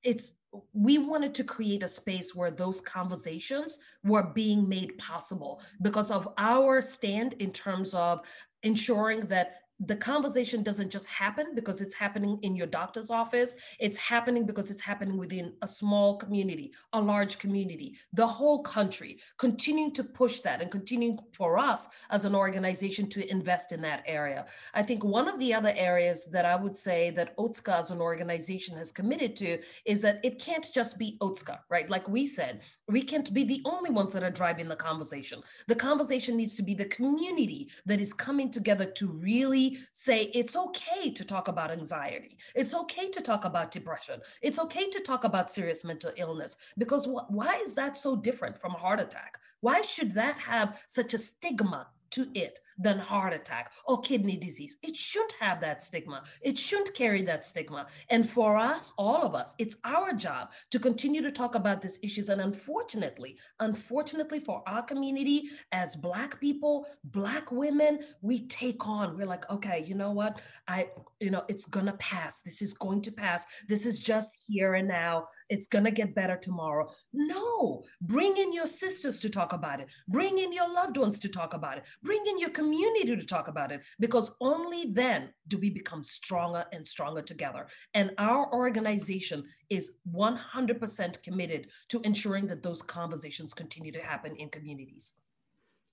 It's 0.02 0.32
we 0.72 0.98
wanted 0.98 1.34
to 1.36 1.44
create 1.44 1.82
a 1.82 1.88
space 1.88 2.34
where 2.34 2.50
those 2.50 2.80
conversations 2.80 3.78
were 4.02 4.32
being 4.34 4.68
made 4.68 4.98
possible 4.98 5.62
because 5.82 6.10
of 6.10 6.28
our 6.38 6.82
stand 6.82 7.34
in 7.34 7.52
terms 7.52 7.94
of 7.94 8.20
ensuring 8.62 9.20
that 9.26 9.52
the 9.80 9.96
conversation 9.96 10.62
doesn't 10.62 10.90
just 10.90 11.06
happen 11.06 11.54
because 11.54 11.80
it's 11.80 11.94
happening 11.94 12.38
in 12.42 12.54
your 12.54 12.66
doctor's 12.66 13.10
office. 13.10 13.56
It's 13.78 13.96
happening 13.96 14.44
because 14.44 14.70
it's 14.70 14.82
happening 14.82 15.16
within 15.16 15.54
a 15.62 15.66
small 15.66 16.16
community, 16.16 16.72
a 16.92 17.00
large 17.00 17.38
community, 17.38 17.96
the 18.12 18.26
whole 18.26 18.62
country, 18.62 19.18
continuing 19.38 19.92
to 19.92 20.04
push 20.04 20.42
that 20.42 20.60
and 20.60 20.70
continuing 20.70 21.18
for 21.32 21.58
us 21.58 21.88
as 22.10 22.26
an 22.26 22.34
organization 22.34 23.08
to 23.08 23.30
invest 23.30 23.72
in 23.72 23.80
that 23.80 24.02
area. 24.06 24.44
I 24.75 24.82
think 24.82 25.02
one 25.02 25.28
of 25.28 25.38
the 25.38 25.54
other 25.54 25.72
areas 25.75 26.26
that 26.26 26.44
I 26.44 26.56
would 26.56 26.76
say 26.76 27.10
that 27.12 27.37
Otsuka 27.38 27.78
as 27.78 27.90
an 27.90 28.00
organization 28.00 28.76
has 28.76 28.92
committed 28.92 29.34
to 29.37 29.58
is 29.87 30.02
that 30.02 30.20
it 30.22 30.38
can't 30.38 30.68
just 30.75 30.99
be 30.99 31.16
Otsuka, 31.20 31.58
right? 31.70 31.88
Like 31.88 32.06
we 32.08 32.26
said, 32.26 32.60
we 32.87 33.02
can't 33.02 33.32
be 33.32 33.44
the 33.44 33.62
only 33.64 33.90
ones 33.90 34.12
that 34.12 34.22
are 34.22 34.30
driving 34.30 34.68
the 34.68 34.76
conversation. 34.76 35.40
The 35.68 35.75
conversation 35.75 36.37
needs 36.37 36.56
to 36.56 36.62
be 36.62 36.75
the 36.75 36.84
community 36.87 37.70
that 37.87 38.00
is 38.00 38.12
coming 38.12 38.50
together 38.50 38.84
to 38.84 39.06
really 39.08 39.69
say 39.92 40.24
it's 40.34 40.56
okay 40.56 41.10
to 41.10 41.24
talk 41.24 41.48
about 41.48 41.70
anxiety. 41.70 42.38
It's 42.54 42.74
okay 42.74 43.10
to 43.10 43.20
talk 43.20 43.44
about 43.44 43.70
depression. 43.70 44.20
It's 44.42 44.58
okay 44.58 44.88
to 44.90 45.00
talk 45.00 45.24
about 45.24 45.50
serious 45.50 45.84
mental 45.84 46.12
illness. 46.16 46.56
Because 46.78 47.06
wh- 47.06 47.30
why 47.30 47.60
is 47.64 47.74
that 47.74 47.96
so 47.96 48.16
different 48.16 48.58
from 48.58 48.74
a 48.74 48.78
heart 48.78 49.00
attack? 49.00 49.38
Why 49.60 49.82
should 49.82 50.14
that 50.14 50.38
have 50.38 50.82
such 50.86 51.14
a 51.14 51.18
stigma 51.18 51.88
to 52.10 52.28
it 52.34 52.58
than 52.78 52.98
heart 52.98 53.32
attack 53.32 53.72
or 53.86 54.00
kidney 54.00 54.36
disease. 54.36 54.76
It 54.82 54.96
shouldn't 54.96 55.34
have 55.40 55.60
that 55.60 55.82
stigma. 55.82 56.22
It 56.42 56.58
shouldn't 56.58 56.94
carry 56.94 57.22
that 57.22 57.44
stigma. 57.44 57.86
And 58.08 58.28
for 58.28 58.56
us, 58.56 58.92
all 58.96 59.22
of 59.22 59.34
us, 59.34 59.54
it's 59.58 59.76
our 59.84 60.12
job 60.12 60.52
to 60.70 60.78
continue 60.78 61.22
to 61.22 61.30
talk 61.30 61.54
about 61.54 61.82
these 61.82 61.98
issues. 62.02 62.28
And 62.28 62.40
unfortunately, 62.40 63.36
unfortunately 63.60 64.40
for 64.40 64.62
our 64.66 64.82
community, 64.82 65.50
as 65.72 65.96
Black 65.96 66.40
people, 66.40 66.86
Black 67.04 67.52
women, 67.52 68.00
we 68.22 68.46
take 68.46 68.86
on, 68.86 69.16
we're 69.16 69.26
like, 69.26 69.48
okay, 69.50 69.84
you 69.86 69.94
know 69.94 70.12
what? 70.12 70.40
I, 70.68 70.88
you 71.20 71.30
know, 71.30 71.44
it's 71.48 71.66
gonna 71.66 71.94
pass. 71.94 72.40
This 72.40 72.62
is 72.62 72.72
going 72.72 73.02
to 73.02 73.12
pass. 73.12 73.46
This 73.68 73.86
is 73.86 73.98
just 73.98 74.44
here 74.48 74.74
and 74.74 74.88
now. 74.88 75.28
It's 75.48 75.66
gonna 75.66 75.90
get 75.90 76.14
better 76.14 76.36
tomorrow. 76.36 76.90
No, 77.12 77.84
bring 78.00 78.36
in 78.36 78.52
your 78.52 78.66
sisters 78.66 79.20
to 79.20 79.30
talk 79.30 79.52
about 79.52 79.80
it. 79.80 79.88
Bring 80.08 80.38
in 80.38 80.52
your 80.52 80.68
loved 80.72 80.96
ones 80.96 81.20
to 81.20 81.28
talk 81.28 81.54
about 81.54 81.78
it. 81.78 81.84
Bring 82.02 82.25
in 82.26 82.38
your 82.38 82.50
community 82.50 83.16
to 83.16 83.26
talk 83.26 83.49
about 83.49 83.73
it 83.73 83.83
because 83.99 84.33
only 84.40 84.87
then 84.92 85.30
do 85.49 85.59
we 85.59 85.71
become 85.71 86.02
stronger 86.02 86.64
and 86.73 86.87
stronger 86.87 87.23
together. 87.23 87.66
And 87.95 88.12
our 88.19 88.52
organization 88.52 89.45
is 89.69 89.99
100% 90.12 91.23
committed 91.23 91.69
to 91.88 92.00
ensuring 92.02 92.47
that 92.49 92.62
those 92.62 92.83
conversations 92.83 93.54
continue 93.54 93.92
to 93.92 94.02
happen 94.02 94.35
in 94.37 94.49
communities. 94.49 95.14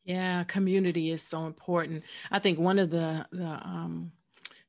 Yeah, 0.05 0.45
community 0.45 1.11
is 1.11 1.21
so 1.21 1.45
important. 1.45 2.03
I 2.31 2.39
think 2.39 2.57
one 2.57 2.79
of 2.79 2.89
the, 2.89 3.25
the 3.31 3.45
um, 3.45 4.13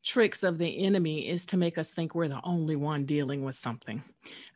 tricks 0.08 0.42
of 0.42 0.56
the 0.56 0.84
enemy 0.84 1.28
is 1.28 1.44
to 1.44 1.58
make 1.58 1.76
us 1.76 1.92
think 1.92 2.14
we're 2.14 2.28
the 2.28 2.40
only 2.42 2.76
one 2.76 3.04
dealing 3.04 3.44
with 3.44 3.54
something. 3.54 4.02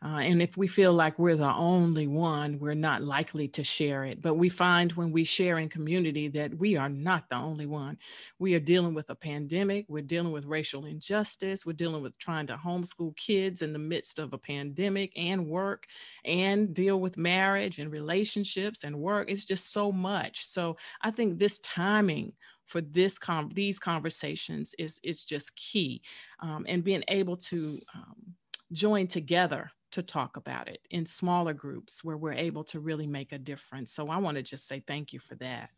Uh, 0.03 0.19
and 0.19 0.41
if 0.41 0.57
we 0.57 0.67
feel 0.67 0.95
like 0.95 1.19
we're 1.19 1.37
the 1.37 1.55
only 1.55 2.07
one, 2.07 2.59
we're 2.59 2.75
not 2.75 3.03
likely 3.03 3.49
to 3.49 3.63
share 3.63 4.05
it. 4.05 4.23
But 4.23 4.35
we 4.35 4.49
find 4.49 4.93
when 4.93 5.13
we 5.13 5.25
share 5.25 5.59
in 5.59 5.69
community 5.69 6.29
that 6.29 6.57
we 6.57 6.77
are 6.77 6.89
not 6.89 7.29
the 7.29 7.37
only 7.37 7.67
one. 7.67 7.99
We 8.39 8.55
are 8.55 8.61
dealing 8.61 8.95
with 8.95 9.11
a 9.11 9.15
pandemic, 9.15 9.85
we're 9.89 10.03
dealing 10.03 10.33
with 10.33 10.47
racial 10.47 10.87
injustice, 10.87 11.67
we're 11.67 11.75
dealing 11.75 12.03
with 12.03 12.17
trying 12.19 12.47
to 12.47 12.57
homeschool 12.57 13.15
kids 13.17 13.61
in 13.61 13.75
the 13.75 13.79
midst 13.79 14.19
of 14.19 14.33
a 14.33 14.39
pandemic 14.39 15.13
and 15.17 15.47
work 15.47 15.87
and 16.25 16.73
deal 16.73 16.99
with 16.99 17.19
marriage 17.19 17.79
and 17.79 17.93
relationships 17.93 18.85
and 18.85 18.99
work. 18.99 19.31
It's 19.31 19.45
just 19.45 19.71
so 19.71 19.93
much. 19.93 20.45
So 20.45 20.79
I 21.03 21.11
think 21.11 21.39
this 21.39 21.59
timing 21.59 22.33
for 22.67 22.81
this 22.81 23.19
com- 23.19 23.51
these 23.55 23.79
conversations 23.79 24.75
is 24.79 25.01
is 25.03 25.25
just 25.25 25.57
key 25.57 26.03
um, 26.41 26.65
and 26.69 26.85
being 26.85 27.05
able 27.09 27.37
to 27.37 27.79
um, 27.95 28.35
join 28.73 29.07
together 29.07 29.71
to 29.91 30.03
talk 30.03 30.37
about 30.37 30.69
it 30.69 30.81
in 30.91 31.05
smaller 31.05 31.53
groups 31.53 32.03
where 32.03 32.17
we're 32.17 32.33
able 32.33 32.65
to 32.65 32.81
really 32.81 33.07
make 33.07 33.33
a 33.33 33.39
difference 33.39 33.93
so 33.93 34.09
i 34.09 34.17
want 34.17 34.37
to 34.37 34.43
just 34.43 34.67
say 34.67 34.83
thank 34.87 35.13
you 35.13 35.19
for 35.19 35.35
that 35.37 35.71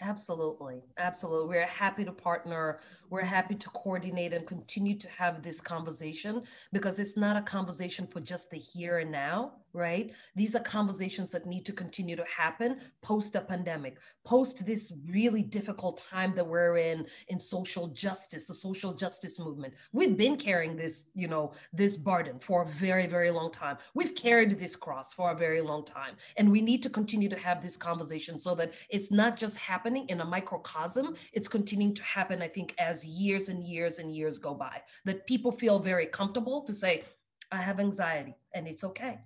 Absolutely. 0.00 0.82
Absolutely. 0.98 1.48
We're 1.48 1.66
happy 1.66 2.04
to 2.04 2.12
partner. 2.12 2.80
We're 3.14 3.22
happy 3.22 3.54
to 3.54 3.70
coordinate 3.70 4.32
and 4.32 4.44
continue 4.44 4.98
to 4.98 5.08
have 5.08 5.40
this 5.40 5.60
conversation 5.60 6.42
because 6.72 6.98
it's 6.98 7.16
not 7.16 7.36
a 7.36 7.42
conversation 7.42 8.08
for 8.08 8.18
just 8.18 8.50
the 8.50 8.56
here 8.56 8.98
and 8.98 9.12
now 9.12 9.52
right? 9.74 10.12
These 10.36 10.54
are 10.54 10.60
conversations 10.60 11.32
that 11.32 11.46
need 11.46 11.66
to 11.66 11.72
continue 11.72 12.16
to 12.16 12.24
happen 12.24 12.78
post 13.02 13.34
a 13.34 13.40
pandemic, 13.40 13.98
post 14.24 14.64
this 14.64 14.94
really 15.10 15.42
difficult 15.42 16.02
time 16.10 16.34
that 16.36 16.46
we're 16.46 16.78
in 16.78 17.06
in 17.28 17.38
social 17.38 17.88
justice, 17.88 18.44
the 18.44 18.54
social 18.54 18.94
justice 18.94 19.38
movement. 19.38 19.74
We've 19.92 20.16
been 20.16 20.36
carrying 20.36 20.76
this, 20.76 21.06
you 21.14 21.28
know, 21.28 21.52
this 21.72 21.96
burden 21.96 22.38
for 22.38 22.62
a 22.62 22.68
very, 22.68 23.06
very 23.06 23.30
long 23.30 23.50
time. 23.50 23.76
We've 23.94 24.14
carried 24.14 24.50
this 24.58 24.76
cross 24.76 25.12
for 25.12 25.32
a 25.32 25.36
very 25.36 25.60
long 25.60 25.84
time. 25.84 26.14
And 26.36 26.50
we 26.50 26.62
need 26.62 26.82
to 26.84 26.90
continue 26.90 27.28
to 27.28 27.38
have 27.38 27.60
this 27.60 27.76
conversation 27.76 28.38
so 28.38 28.54
that 28.54 28.72
it's 28.88 29.10
not 29.10 29.36
just 29.36 29.58
happening 29.58 30.06
in 30.08 30.20
a 30.20 30.24
microcosm, 30.24 31.16
it's 31.32 31.48
continuing 31.48 31.94
to 31.94 32.02
happen, 32.04 32.40
I 32.40 32.48
think, 32.48 32.74
as 32.78 33.03
years 33.04 33.48
and 33.48 33.64
years 33.64 33.98
and 33.98 34.14
years 34.14 34.38
go 34.38 34.54
by, 34.54 34.82
that 35.04 35.26
people 35.26 35.52
feel 35.52 35.78
very 35.78 36.06
comfortable 36.06 36.62
to 36.64 36.74
say, 36.74 37.04
I 37.52 37.58
have 37.58 37.78
anxiety 37.78 38.36
and 38.54 38.66
it's 38.66 38.84
okay 38.84 39.20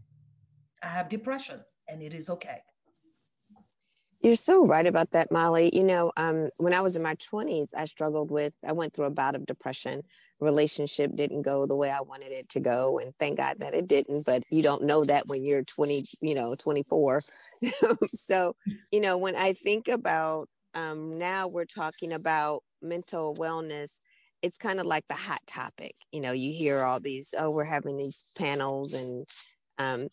I 0.82 0.88
have 0.88 1.08
depression 1.08 1.60
and 1.88 2.02
it 2.02 2.14
is 2.14 2.30
okay. 2.30 2.58
You're 4.20 4.34
so 4.34 4.66
right 4.66 4.86
about 4.86 5.12
that, 5.12 5.30
Molly. 5.30 5.70
You 5.72 5.84
know, 5.84 6.10
um, 6.16 6.50
when 6.56 6.74
I 6.74 6.80
was 6.80 6.96
in 6.96 7.04
my 7.04 7.14
20s, 7.14 7.68
I 7.76 7.84
struggled 7.84 8.32
with, 8.32 8.52
I 8.66 8.72
went 8.72 8.92
through 8.92 9.04
a 9.04 9.10
bout 9.10 9.36
of 9.36 9.46
depression. 9.46 10.02
Relationship 10.40 11.14
didn't 11.14 11.42
go 11.42 11.66
the 11.66 11.76
way 11.76 11.90
I 11.90 12.00
wanted 12.00 12.32
it 12.32 12.48
to 12.50 12.60
go. 12.60 12.98
And 12.98 13.14
thank 13.20 13.36
God 13.36 13.60
that 13.60 13.74
it 13.74 13.86
didn't, 13.86 14.26
but 14.26 14.42
you 14.50 14.62
don't 14.62 14.82
know 14.82 15.04
that 15.04 15.28
when 15.28 15.44
you're 15.44 15.62
20, 15.62 16.04
you 16.20 16.34
know, 16.34 16.56
24. 16.56 17.22
so, 18.12 18.56
you 18.90 19.00
know, 19.00 19.18
when 19.18 19.36
I 19.36 19.52
think 19.52 19.86
about 19.86 20.48
um, 20.74 21.18
now 21.18 21.46
we're 21.46 21.64
talking 21.64 22.12
about 22.12 22.62
mental 22.82 23.34
wellness, 23.34 24.00
it's 24.42 24.58
kind 24.58 24.80
of 24.80 24.86
like 24.86 25.06
the 25.08 25.14
hot 25.14 25.40
topic. 25.46 25.94
You 26.12 26.20
know, 26.20 26.32
you 26.32 26.52
hear 26.52 26.82
all 26.82 27.00
these, 27.00 27.34
oh, 27.38 27.50
we're 27.50 27.64
having 27.64 27.96
these 27.96 28.24
panels 28.36 28.94
and 28.94 29.26
um, 29.78 30.08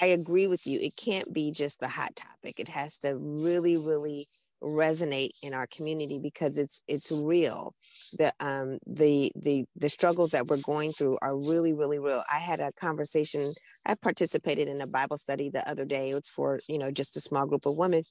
I 0.00 0.06
agree 0.06 0.46
with 0.46 0.66
you. 0.66 0.78
It 0.80 0.96
can't 0.96 1.32
be 1.32 1.52
just 1.52 1.80
the 1.80 1.88
hot 1.88 2.16
topic. 2.16 2.58
It 2.58 2.68
has 2.68 2.98
to 2.98 3.16
really, 3.18 3.76
really 3.76 4.28
resonate 4.62 5.30
in 5.42 5.54
our 5.54 5.66
community 5.66 6.18
because 6.22 6.58
it's 6.58 6.82
it's 6.86 7.10
real. 7.10 7.72
The 8.18 8.32
um 8.40 8.78
the 8.86 9.32
the 9.34 9.64
the 9.76 9.88
struggles 9.88 10.30
that 10.30 10.46
we're 10.46 10.58
going 10.58 10.92
through 10.92 11.18
are 11.22 11.36
really, 11.36 11.72
really 11.72 11.98
real. 11.98 12.22
I 12.32 12.38
had 12.38 12.60
a 12.60 12.72
conversation. 12.72 13.52
I 13.86 13.94
participated 13.94 14.68
in 14.68 14.80
a 14.80 14.86
Bible 14.86 15.16
study 15.16 15.50
the 15.50 15.68
other 15.68 15.84
day. 15.84 16.10
It's 16.10 16.30
for 16.30 16.60
you 16.68 16.78
know 16.78 16.90
just 16.90 17.16
a 17.16 17.20
small 17.20 17.46
group 17.46 17.66
of 17.66 17.76
women, 17.76 18.02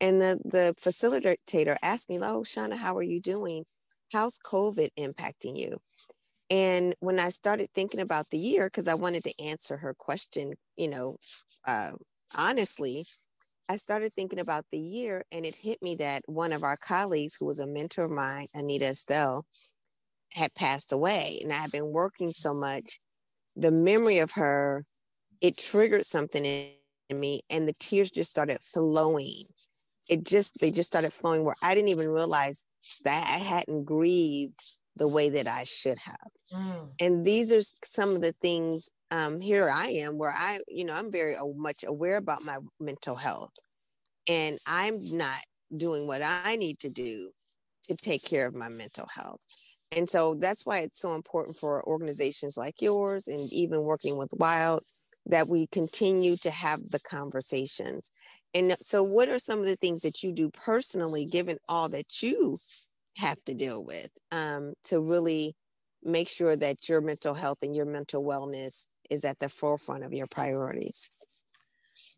and 0.00 0.20
the 0.20 0.40
the 0.44 0.74
facilitator 0.80 1.76
asked 1.82 2.08
me, 2.10 2.18
"Oh, 2.18 2.42
Shauna, 2.42 2.76
how 2.76 2.96
are 2.96 3.02
you 3.02 3.20
doing? 3.20 3.64
How's 4.12 4.38
COVID 4.38 4.90
impacting 4.98 5.56
you?" 5.58 5.78
And 6.50 6.94
when 7.00 7.18
I 7.20 7.28
started 7.30 7.68
thinking 7.74 8.00
about 8.00 8.30
the 8.30 8.38
year, 8.38 8.66
because 8.66 8.88
I 8.88 8.94
wanted 8.94 9.24
to 9.24 9.42
answer 9.42 9.76
her 9.78 9.94
question, 9.94 10.54
you 10.76 10.88
know, 10.88 11.18
uh, 11.66 11.92
honestly, 12.36 13.06
I 13.68 13.76
started 13.76 14.12
thinking 14.14 14.40
about 14.40 14.66
the 14.70 14.78
year 14.78 15.24
and 15.30 15.46
it 15.46 15.54
hit 15.56 15.80
me 15.80 15.94
that 15.96 16.22
one 16.26 16.52
of 16.52 16.64
our 16.64 16.76
colleagues, 16.76 17.36
who 17.36 17.46
was 17.46 17.60
a 17.60 17.68
mentor 17.68 18.04
of 18.06 18.10
mine, 18.10 18.48
Anita 18.52 18.88
Estelle, 18.88 19.46
had 20.32 20.54
passed 20.54 20.92
away. 20.92 21.38
And 21.42 21.52
I 21.52 21.56
had 21.56 21.70
been 21.70 21.92
working 21.92 22.32
so 22.34 22.52
much, 22.52 22.98
the 23.54 23.70
memory 23.70 24.18
of 24.18 24.32
her, 24.32 24.84
it 25.40 25.56
triggered 25.56 26.04
something 26.04 26.44
in 26.44 27.20
me 27.20 27.42
and 27.48 27.68
the 27.68 27.74
tears 27.78 28.10
just 28.10 28.30
started 28.30 28.60
flowing. 28.60 29.44
It 30.10 30.24
just, 30.26 30.60
they 30.60 30.70
just 30.70 30.90
started 30.90 31.12
flowing 31.12 31.44
where 31.44 31.56
I 31.62 31.74
didn't 31.74 31.88
even 31.88 32.08
realize 32.08 32.66
that 33.04 33.32
I 33.34 33.38
hadn't 33.38 33.84
grieved 33.84 34.60
the 34.96 35.08
way 35.08 35.30
that 35.30 35.46
I 35.46 35.64
should 35.64 35.98
have. 35.98 36.30
Mm. 36.52 36.92
And 37.00 37.24
these 37.24 37.52
are 37.52 37.62
some 37.84 38.10
of 38.10 38.20
the 38.20 38.32
things 38.32 38.90
um, 39.10 39.40
here 39.40 39.70
I 39.70 39.86
am 39.86 40.18
where 40.18 40.34
I, 40.36 40.58
you 40.68 40.84
know, 40.84 40.92
I'm 40.92 41.10
very 41.10 41.34
much 41.56 41.84
aware 41.86 42.16
about 42.16 42.44
my 42.44 42.58
mental 42.78 43.16
health 43.16 43.54
and 44.28 44.58
I'm 44.66 44.94
not 45.16 45.40
doing 45.76 46.06
what 46.06 46.22
I 46.22 46.56
need 46.56 46.78
to 46.80 46.90
do 46.90 47.30
to 47.84 47.96
take 47.96 48.24
care 48.24 48.46
of 48.46 48.54
my 48.54 48.68
mental 48.68 49.08
health. 49.14 49.40
And 49.96 50.08
so 50.08 50.34
that's 50.34 50.64
why 50.64 50.80
it's 50.80 51.00
so 51.00 51.14
important 51.14 51.56
for 51.56 51.84
organizations 51.86 52.56
like 52.56 52.80
yours 52.80 53.26
and 53.26 53.52
even 53.52 53.82
working 53.82 54.16
with 54.16 54.32
Wild 54.38 54.82
that 55.26 55.48
we 55.48 55.66
continue 55.66 56.36
to 56.38 56.50
have 56.50 56.90
the 56.90 57.00
conversations. 57.00 58.12
And 58.54 58.76
so, 58.80 59.02
what 59.02 59.28
are 59.28 59.38
some 59.38 59.60
of 59.60 59.66
the 59.66 59.76
things 59.76 60.02
that 60.02 60.22
you 60.22 60.32
do 60.32 60.50
personally, 60.50 61.24
given 61.24 61.58
all 61.68 61.88
that 61.90 62.22
you 62.22 62.56
have 63.16 63.42
to 63.44 63.54
deal 63.54 63.84
with, 63.84 64.08
um, 64.32 64.74
to 64.84 65.00
really 65.00 65.54
make 66.02 66.28
sure 66.28 66.56
that 66.56 66.88
your 66.88 67.00
mental 67.00 67.34
health 67.34 67.58
and 67.62 67.76
your 67.76 67.86
mental 67.86 68.24
wellness 68.24 68.86
is 69.10 69.24
at 69.24 69.38
the 69.38 69.48
forefront 69.48 70.04
of 70.04 70.12
your 70.12 70.26
priorities? 70.26 71.10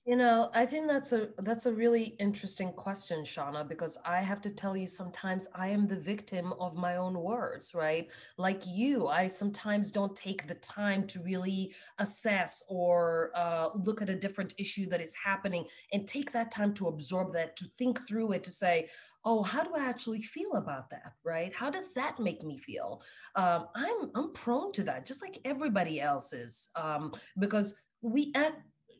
You 0.04 0.16
know, 0.16 0.50
I 0.52 0.66
think 0.66 0.88
that's 0.88 1.12
a 1.12 1.28
that's 1.38 1.66
a 1.66 1.72
really 1.72 2.16
interesting 2.18 2.72
question, 2.72 3.22
Shauna, 3.22 3.68
because 3.68 3.96
I 4.04 4.20
have 4.20 4.40
to 4.42 4.50
tell 4.50 4.76
you 4.76 4.86
sometimes 4.88 5.48
I 5.54 5.68
am 5.68 5.86
the 5.86 5.96
victim 6.00 6.52
of 6.58 6.74
my 6.74 6.96
own 6.96 7.14
words, 7.18 7.72
right? 7.72 8.10
Like 8.36 8.62
you, 8.66 9.06
I 9.06 9.28
sometimes 9.28 9.92
don't 9.92 10.16
take 10.16 10.48
the 10.48 10.56
time 10.56 11.06
to 11.08 11.20
really 11.22 11.72
assess 11.98 12.64
or 12.68 13.30
uh, 13.36 13.68
look 13.76 14.02
at 14.02 14.10
a 14.10 14.16
different 14.16 14.54
issue 14.58 14.86
that 14.88 15.00
is 15.00 15.14
happening 15.14 15.66
and 15.92 16.06
take 16.08 16.32
that 16.32 16.50
time 16.50 16.74
to 16.74 16.88
absorb 16.88 17.32
that, 17.34 17.56
to 17.56 17.66
think 17.78 18.06
through 18.06 18.32
it, 18.32 18.42
to 18.44 18.50
say, 18.50 18.88
oh, 19.24 19.42
how 19.44 19.62
do 19.62 19.70
I 19.76 19.88
actually 19.88 20.22
feel 20.22 20.54
about 20.54 20.90
that, 20.90 21.12
right? 21.24 21.52
How 21.54 21.70
does 21.70 21.92
that 21.94 22.18
make 22.18 22.42
me 22.42 22.58
feel? 22.58 23.02
Um, 23.36 23.66
I'm 23.76 24.10
I'm 24.14 24.32
prone 24.32 24.72
to 24.72 24.82
that, 24.84 25.06
just 25.06 25.22
like 25.22 25.38
everybody 25.44 26.00
else 26.00 26.32
is, 26.32 26.68
um, 26.74 27.12
because 27.38 27.74
we 28.02 28.32
at 28.34 28.54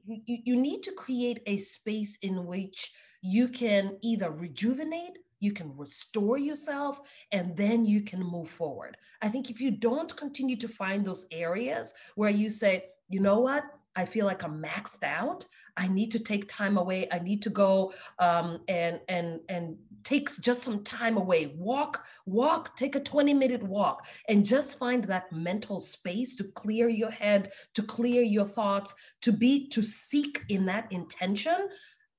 you, 0.07 0.39
you 0.45 0.57
need 0.57 0.83
to 0.83 0.93
create 0.93 1.41
a 1.47 1.57
space 1.57 2.19
in 2.23 2.47
which 2.47 2.93
you 3.23 3.49
can 3.49 3.97
either 4.03 4.31
rejuvenate 4.31 5.19
you 5.41 5.53
can 5.53 5.77
restore 5.77 6.39
yourself 6.39 7.01
and 7.33 7.57
then 7.57 7.85
you 7.85 8.01
can 8.01 8.21
move 8.21 8.49
forward 8.49 8.97
i 9.23 9.29
think 9.29 9.51
if 9.51 9.61
you 9.61 9.71
don't 9.71 10.17
continue 10.17 10.57
to 10.57 10.69
find 10.69 11.05
those 11.05 11.27
areas 11.31 11.95
where 12.15 12.31
you 12.31 12.49
say 12.49 12.85
you 13.09 13.21
know 13.21 13.41
what 13.41 13.65
I 13.95 14.07
feel 14.07 14.27
like 14.27 14.43
I'm 14.43 14.63
maxed 14.63 15.05
out. 15.05 15.45
I 15.77 15.89
need 15.89 16.11
to 16.13 16.19
take 16.19 16.49
time 16.49 16.79
away. 16.79 17.09
I 17.13 17.19
need 17.19 17.43
to 17.43 17.51
go 17.51 17.93
um, 18.19 18.61
and 18.69 19.01
and 19.09 19.41
and 19.49 19.77
takes 20.05 20.37
just 20.39 20.63
some 20.63 20.83
time 20.85 21.17
away. 21.17 21.55
Walk, 21.57 22.07
walk, 22.27 22.77
take 22.77 22.97
a 22.97 23.01
20 23.01 23.35
minute 23.35 23.63
walk 23.63 24.07
and 24.29 24.45
just 24.45 24.79
find 24.79 25.05
that 25.05 25.33
mental 25.33 25.81
space 25.81 26.37
to 26.37 26.45
clear 26.45 26.89
your 26.89 27.11
head, 27.11 27.53
to 27.75 27.83
clear 27.83 28.23
your 28.23 28.47
thoughts, 28.47 28.95
to 29.23 29.33
be, 29.33 29.69
to 29.69 29.83
seek 29.83 30.43
in 30.49 30.67
that 30.67 30.91
intention. 30.93 31.69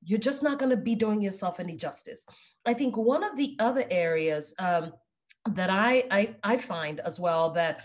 You're 0.04 0.20
just 0.20 0.44
not 0.44 0.60
going 0.60 0.72
to 0.72 0.78
be 0.78 0.96
doing 0.96 1.22
yourself 1.22 1.60
any 1.60 1.75
justice. 1.75 2.25
I 2.66 2.74
think 2.74 2.98
one 2.98 3.24
of 3.24 3.36
the 3.36 3.56
other 3.60 3.86
areas, 3.90 4.54
um, 4.60 4.94
that 5.52 5.70
I, 5.70 6.06
I, 6.10 6.36
I 6.44 6.58
find 6.58 7.02
as 7.02 7.20
well 7.20 7.50
that 7.52 7.82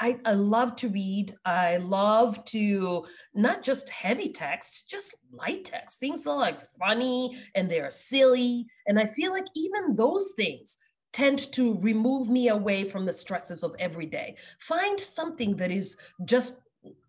I, 0.00 0.18
I 0.24 0.32
love 0.32 0.74
to 0.76 0.88
read. 0.88 1.34
I 1.44 1.76
love 1.76 2.44
to 2.46 3.06
not 3.34 3.62
just 3.62 3.88
heavy 3.88 4.30
text, 4.30 4.88
just 4.90 5.14
light 5.32 5.64
text. 5.64 6.00
Things 6.00 6.24
that 6.24 6.30
are 6.30 6.36
like 6.36 6.60
funny 6.78 7.38
and 7.54 7.70
they're 7.70 7.90
silly. 7.90 8.66
And 8.86 8.98
I 8.98 9.06
feel 9.06 9.30
like 9.30 9.46
even 9.54 9.94
those 9.94 10.32
things 10.36 10.78
tend 11.12 11.52
to 11.52 11.78
remove 11.80 12.28
me 12.28 12.48
away 12.48 12.84
from 12.84 13.06
the 13.06 13.12
stresses 13.12 13.62
of 13.62 13.76
every 13.78 14.06
day. 14.06 14.36
Find 14.60 14.98
something 14.98 15.56
that 15.56 15.70
is 15.70 15.96
just 16.24 16.58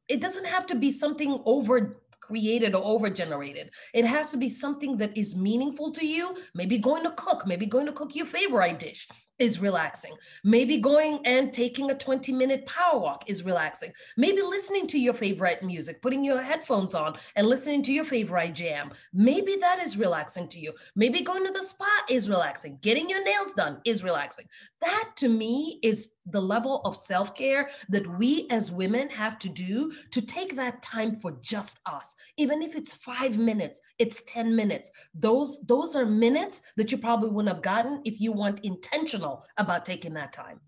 it 0.08 0.22
doesn't 0.22 0.46
have 0.46 0.65
to 0.67 0.75
be 0.75 0.91
something 0.91 1.39
over 1.46 2.01
created 2.19 2.75
or 2.75 2.84
over 2.84 3.10
generated. 3.10 3.72
It 3.93 4.05
has 4.05 4.31
to 4.31 4.38
be 4.38 4.50
something 4.50 4.98
that 4.98 5.17
is 5.17 5.36
meaningful 5.36 5.91
to 5.93 6.05
you. 6.05 6.36
Maybe 6.53 6.77
going 6.77 7.03
to 7.03 7.12
cook, 7.12 7.48
maybe 7.48 7.65
going 7.65 7.86
to 7.86 7.91
cook 7.91 8.15
your 8.15 8.25
favorite 8.25 8.79
dish 8.79 9.08
is 9.39 9.60
relaxing. 9.60 10.13
Maybe 10.43 10.77
going 10.77 11.25
and 11.25 11.51
taking 11.51 11.91
a 11.91 11.96
20 11.96 12.31
minute 12.34 12.65
power 12.65 13.00
walk 13.00 13.24
is 13.27 13.43
relaxing. 13.43 13.91
Maybe 14.17 14.41
listening 14.41 14.88
to 14.88 15.00
your 15.00 15.13
favorite 15.13 15.63
music, 15.63 16.01
putting 16.01 16.24
your 16.24 16.41
headphones 16.41 16.93
on 16.93 17.17
and 17.36 17.48
listening 17.48 17.81
to 17.84 17.93
your 17.93 18.05
favorite 18.05 18.53
jam. 18.53 18.91
Maybe 19.13 19.55
that 19.58 19.79
is 19.79 19.98
relaxing 19.98 20.48
to 20.50 20.60
you. 20.60 20.74
Maybe 20.96 21.22
going 21.22 21.46
to 21.46 21.53
the 21.53 21.63
spa 21.63 22.03
is 22.10 22.29
relaxing. 22.29 22.79
Getting 22.81 23.10
your 23.10 23.24
nails 23.24 23.53
done 23.53 23.79
is 23.86 24.03
relaxing. 24.03 24.46
That 24.81 25.12
to 25.17 25.29
me 25.29 25.79
is 25.84 26.12
the 26.25 26.41
level 26.41 26.81
of 26.86 26.96
self 26.96 27.34
care 27.36 27.69
that 27.89 28.08
we 28.19 28.48
as 28.50 28.72
women 28.72 29.10
have 29.10 29.39
to 29.39 29.50
do 29.50 29.91
to 30.12 30.22
take 30.22 30.55
that 30.55 30.81
time 30.81 31.15
for 31.15 31.31
just 31.41 31.79
us. 31.86 32.15
Even 32.38 32.62
if 32.62 32.75
it's 32.75 32.93
five 32.93 33.38
minutes, 33.38 33.81
it's 33.98 34.22
10 34.24 34.55
minutes. 34.55 34.91
Those, 35.13 35.62
those 35.65 35.96
are 35.96 36.05
minutes 36.05 36.62
that 36.77 36.91
you 36.91 36.98
probably 36.98 37.29
wouldn't 37.29 37.53
have 37.53 37.63
gotten 37.63 38.01
if 38.05 38.22
you 38.22 38.31
weren't 38.31 38.60
about 39.57 39.86
taking 39.86 40.13
that 40.13 40.33
time. 40.33 40.59